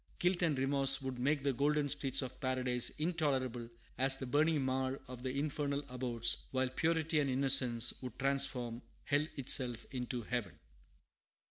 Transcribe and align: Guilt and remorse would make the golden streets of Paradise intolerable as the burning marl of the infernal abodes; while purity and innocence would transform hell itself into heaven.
Guilt 0.17 0.41
and 0.41 0.57
remorse 0.57 0.99
would 0.99 1.19
make 1.19 1.43
the 1.43 1.53
golden 1.53 1.87
streets 1.87 2.23
of 2.23 2.41
Paradise 2.41 2.89
intolerable 2.97 3.69
as 3.99 4.15
the 4.15 4.25
burning 4.25 4.59
marl 4.65 4.97
of 5.07 5.21
the 5.21 5.29
infernal 5.37 5.83
abodes; 5.89 6.47
while 6.49 6.69
purity 6.69 7.19
and 7.19 7.29
innocence 7.29 7.93
would 8.01 8.17
transform 8.17 8.81
hell 9.05 9.27
itself 9.37 9.85
into 9.91 10.23
heaven. 10.23 10.57